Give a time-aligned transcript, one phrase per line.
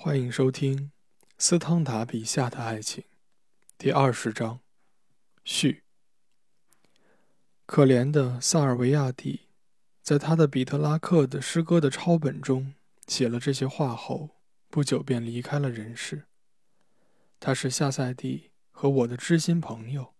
[0.00, 0.92] 欢迎收听
[1.38, 3.02] 斯汤达笔下的爱情，
[3.76, 4.60] 第二十章
[5.44, 5.82] 序。
[7.66, 9.48] 可怜的萨尔维亚蒂，
[10.00, 12.74] 在他的彼特拉克的诗歌的抄本中
[13.08, 14.30] 写了这些话后，
[14.70, 16.26] 不久便离开了人世。
[17.40, 20.14] 他是夏赛蒂和我的知心朋友，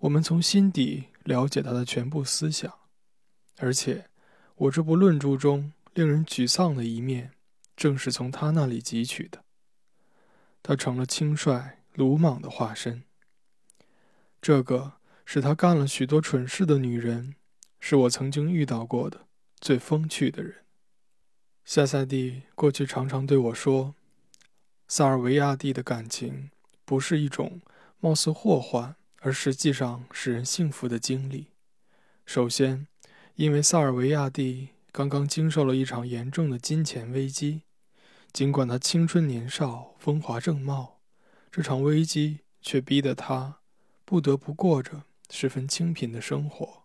[0.00, 2.70] 我们从心底了解他的全部思想，
[3.56, 4.10] 而且
[4.56, 7.32] 我这部论著中令人沮丧的一面。
[7.76, 9.44] 正是从他那里汲取的。
[10.62, 13.04] 他成了轻率鲁莽的化身。
[14.40, 17.34] 这个使他干了许多蠢事的女人，
[17.78, 19.26] 是我曾经遇到过的
[19.60, 20.64] 最风趣的人。
[21.64, 23.94] 夏赛蒂过去常常对我说
[24.86, 26.50] ：“萨尔维亚蒂的感情
[26.84, 27.60] 不是一种
[27.98, 31.48] 貌似祸患，而实际上使人幸福的经历。
[32.24, 32.86] 首先，
[33.34, 37.62] 因为萨尔维亚蒂刚刚经受了一场严重的金钱危机。”
[38.36, 41.00] 尽管他青春年少、风华正茂，
[41.50, 43.60] 这场危机却逼得他
[44.04, 46.82] 不得不过着十分清贫的生活。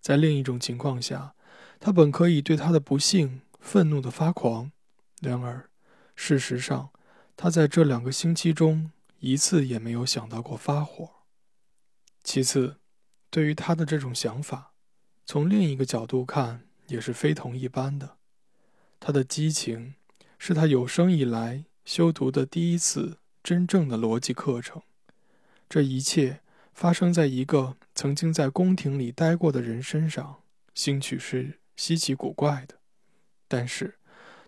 [0.00, 1.36] 在另一种情况下，
[1.78, 4.72] 他本可以对他的不幸愤怒的发狂，
[5.20, 5.70] 然而，
[6.16, 6.90] 事实上，
[7.36, 11.08] 他在这两个星期中一次也没有想到过发火。
[12.24, 12.78] 其次，
[13.30, 14.72] 对于他的这种想法，
[15.24, 18.16] 从另一个角度看也是非同一般的。
[18.98, 19.94] 他的激情。
[20.38, 24.82] 是他有生以来修读的第一次真正的逻辑课程。
[25.68, 26.40] 这一切
[26.72, 30.42] 发生在一个曾经在宫廷里待过的人身上，
[30.74, 32.76] 兴许是稀奇古怪的，
[33.46, 33.98] 但是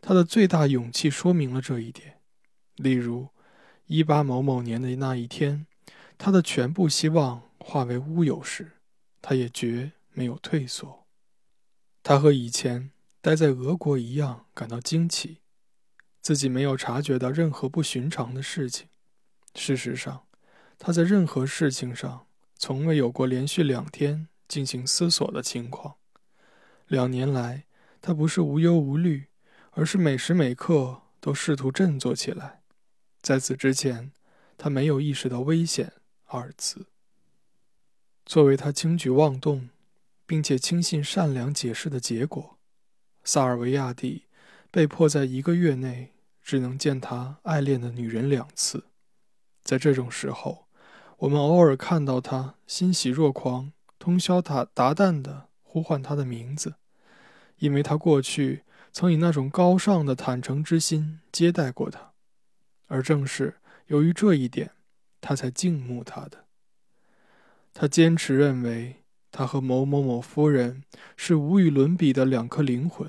[0.01, 2.19] 他的最大勇气说明了这一点。
[2.77, 3.29] 例如，
[3.87, 5.67] 一八某某年的那一天，
[6.17, 8.79] 他的全部希望化为乌有时，
[9.21, 11.05] 他也绝没有退缩。
[12.03, 15.40] 他和以前待在俄国一样感到惊奇。
[16.31, 18.87] 自己没有察觉到任何不寻常的事情。
[19.57, 20.29] 事实上，
[20.79, 25.97] 他在任何事情上从未有过连续两天进行思索的情况。
[26.87, 27.65] 两年来，
[28.01, 29.27] 他不是无忧无虑，
[29.73, 32.61] 而是每时每刻都试图振作起来。
[33.21, 34.13] 在此之前，
[34.57, 35.95] 他没有意识到“危险”
[36.27, 36.87] 二字。
[38.25, 39.71] 作为他轻举妄动，
[40.25, 42.57] 并且轻信善良解释的结果，
[43.25, 44.27] 萨尔维亚蒂。
[44.73, 46.13] 被迫在一个月内
[46.51, 48.87] 只能见他爱恋的女人两次，
[49.63, 50.67] 在这种时候，
[51.19, 56.75] 我们偶尔看到他欣喜若狂、通宵达达旦地呼唤他的名字，
[57.59, 62.11] 因为他过去曾以那种高尚的坦诚之心接待过他，
[62.89, 64.73] 而正是由于这一点，
[65.21, 66.47] 他才敬慕他的。
[67.73, 70.83] 他坚持认为他和某某某夫人
[71.17, 73.09] 是无与伦比的两颗灵魂。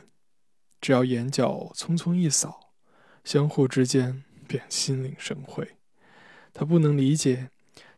[0.79, 2.70] 只要眼角匆匆一扫，
[3.23, 5.75] 相互之间便心领神会。
[6.53, 7.49] 他不能理解，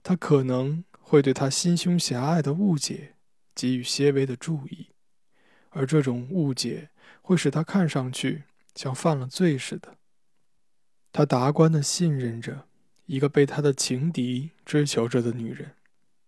[0.04, 3.14] 他可能会对他心胸狭隘的误解
[3.56, 4.88] 给予些微的注意，
[5.70, 6.90] 而这种误解
[7.22, 8.44] 会使他看上去
[8.76, 9.98] 像犯了罪似的。
[11.12, 12.68] 他达观的信任着
[13.06, 15.72] 一个被他的情敌追求着的女人，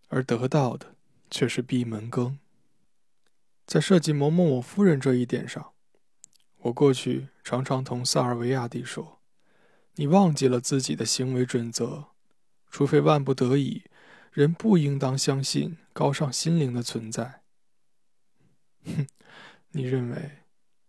[0.10, 0.96] 而得到的
[1.30, 2.40] 却是闭门羹。
[3.68, 5.75] 在涉及某某某夫人这一点上。
[6.66, 9.20] 我过去常常同萨尔维亚蒂说
[9.96, 12.06] ：“你忘记了自己的行为准则，
[12.72, 13.84] 除非万不得已，
[14.32, 17.42] 人不应当相信高尚心灵的存在。”
[18.84, 19.08] 哼，
[19.72, 20.40] 你认为？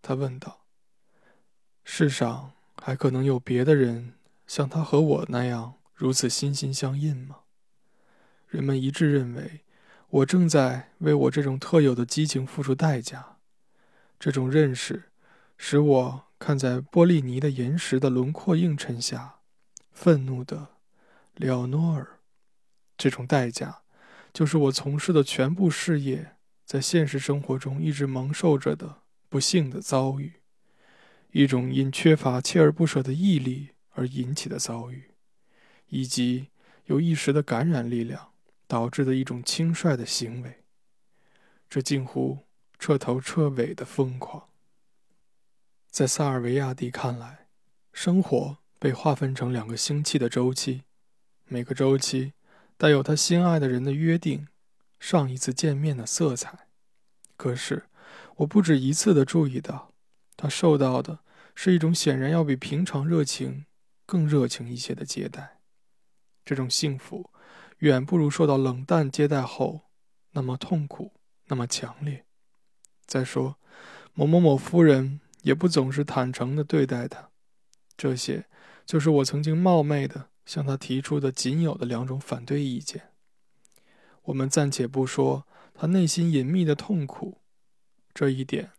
[0.01, 0.65] 他问道。
[1.85, 4.15] 世上还可能有别的人
[4.47, 7.41] 像他和我那样如此心心相印吗？
[8.49, 9.61] 人们一致认为，
[10.09, 13.37] 我正在为我这种特有的激情付出代价。
[14.19, 15.11] 这种认识。
[15.59, 19.37] 使我看在波利尼的岩石的轮廓映衬下，
[19.91, 20.77] 愤怒的
[21.35, 22.21] 列奥诺尔。
[22.99, 23.83] 这种代价，
[24.33, 30.41] 就是我从事的全部事业在现实生活中一直蒙受着的不幸的遭遇，
[31.33, 35.11] 一种因缺乏锲而不舍的毅力而引起的遭遇，
[35.89, 36.49] 以及
[36.87, 38.33] 由一时的感染力量
[38.67, 40.65] 导致的一种轻率的行为。
[41.69, 42.47] 这近乎
[42.79, 44.49] 彻头彻尾的疯狂。
[45.97, 47.47] 在萨尔维亚蒂看来，
[47.91, 50.83] 生活被划分成两个星期的周期，
[51.47, 52.35] 每个周期
[52.77, 54.47] 带有他心爱的人的约定、
[55.01, 56.69] 上一次见面的色彩。
[57.39, 57.87] 可是，
[58.35, 59.95] 我不止一次地注意到，
[60.37, 61.21] 他受到的
[61.55, 63.65] 是一种显然要比平常热情
[64.05, 65.61] 更热情一些的接待。
[66.45, 67.31] 这种幸福
[67.79, 69.87] 远不如受到冷淡接待后
[70.33, 71.15] 那么痛苦，
[71.47, 72.27] 那么强烈。
[73.07, 73.57] 再说，
[74.13, 75.21] 某某某夫人。
[75.47, 77.31] 也不总是坦诚地对待他，
[77.97, 78.47] 这些
[78.85, 83.11] 就是我曾经冒昧的向他提出的仅有的两种反对意见。
[84.25, 87.43] 我们暂且不说他内心隐秘的痛苦，
[88.13, 88.73] 这一点，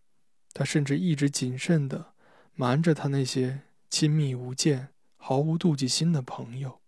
[0.51, 2.07] 他甚至一直谨慎的
[2.53, 6.81] 瞒着他那些亲密无间、毫无妒忌心的朋友。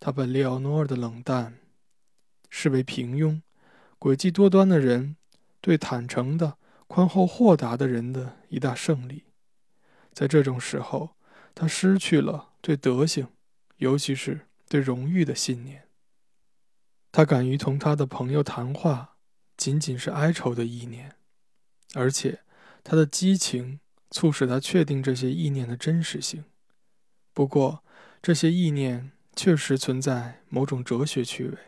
[0.00, 1.58] 他把列奥诺尔的冷淡
[2.48, 3.42] 视为平庸、
[3.98, 5.16] 诡计多端的人
[5.60, 6.56] 对坦诚的、
[6.88, 9.24] 宽厚豁达的人的一大胜利。
[10.12, 11.10] 在这种时候，
[11.54, 13.28] 他失去了对德行，
[13.76, 15.86] 尤其是对荣誉的信念。
[17.12, 19.16] 他敢于同他的朋友谈话，
[19.56, 21.14] 仅仅是哀愁的意念，
[21.94, 22.40] 而且
[22.82, 23.80] 他的激情
[24.10, 26.44] 促使他确定这些意念的真实性。
[27.32, 27.84] 不过，
[28.20, 31.58] 这些意念确实存在某种哲学趣味。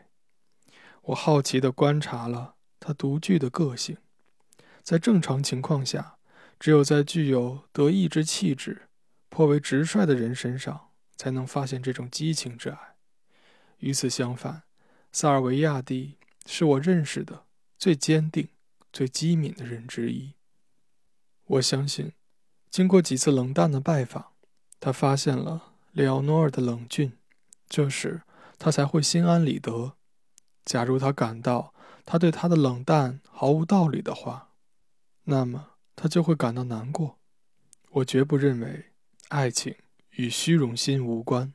[1.03, 3.97] 我好奇地观察了他独具的个性。
[4.91, 6.17] 在正常情况下，
[6.59, 8.89] 只有在具有得意之气质、
[9.29, 12.97] 颇为直率的人身上，才能发现这种激情之爱。
[13.79, 14.65] 与此相反，
[15.13, 17.45] 萨尔维亚蒂是我认识的
[17.79, 18.49] 最坚定、
[18.93, 20.33] 最机敏的人之一。
[21.45, 22.11] 我相信，
[22.69, 24.33] 经过几次冷淡的拜访，
[24.81, 27.13] 他发现了列奥诺尔的冷峻，
[27.69, 28.23] 这时
[28.59, 29.93] 他才会心安理得。
[30.65, 31.73] 假如他感到
[32.05, 34.49] 他对他的冷淡毫无道理的话，
[35.31, 37.19] 那么他就会感到难过。
[37.91, 38.87] 我绝不认为
[39.29, 39.75] 爱情
[40.11, 41.53] 与虚荣心无关。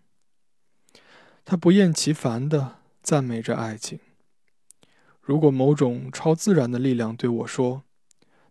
[1.44, 2.78] 他不厌其烦的。
[3.06, 4.00] 赞美着爱情。
[5.22, 7.84] 如果某种超自然的力量对我说：“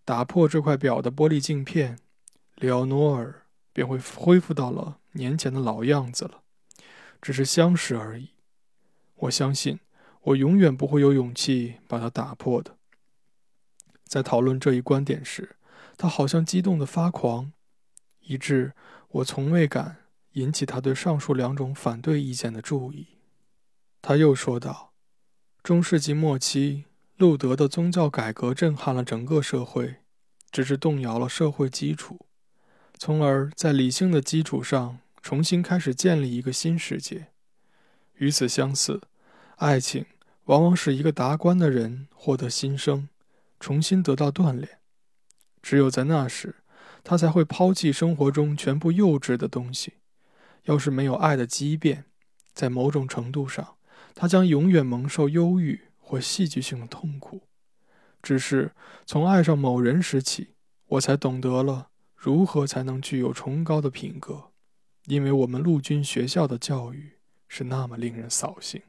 [0.07, 1.99] 打破这块表的玻璃镜片，
[2.55, 6.43] 里奥诺尔便会恢复到了年前的老样子了。”
[7.21, 8.29] 只是相识而已。
[9.17, 9.81] 我相信，
[10.23, 12.77] 我永远不会有勇气把它打破的。
[14.15, 15.57] 在讨论这一观点时，
[15.97, 17.51] 他好像激动得发狂，
[18.21, 18.73] 以致
[19.11, 19.97] 我从未敢
[20.35, 23.09] 引起他对上述两种反对意见的注意。
[24.01, 24.93] 他又说道
[25.65, 26.85] ：“中世纪末期，
[27.17, 29.97] 路德的宗教改革震撼了整个社会，
[30.53, 32.21] 只是动摇了社会基础，
[32.97, 37.27] 从而在理性的基础上重新开始建立一个新世界。
[38.19, 39.01] 与此相似，
[39.57, 40.07] 爱情
[40.45, 43.09] 往往使一个达观的人获得新生，
[43.65, 44.81] 重新得到锻炼。
[45.63, 46.57] 只有在那时，
[47.03, 49.95] 他才会抛弃生活中全部幼稚的东西。
[50.65, 52.05] 要是没有爱的畸变，
[52.53, 53.77] 在某种程度上。”
[54.15, 57.49] 他将永远蒙受忧郁或戏剧性的痛苦。
[58.23, 58.75] 只是
[59.07, 60.57] 从爱上某人时起，
[60.89, 64.51] 我才懂得了如何才能具有崇高的品格，
[65.07, 67.15] 因为我们陆军学校的教育
[67.49, 68.83] 是那么令人扫兴。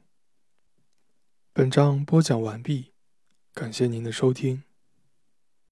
[1.54, 2.92] 本章播讲完毕，
[3.56, 4.62] 感谢您的收听。